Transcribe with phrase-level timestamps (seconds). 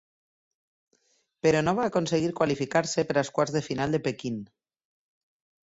[1.47, 4.43] Però no va aconseguir qualificar-se per als quarts de final de Pequín.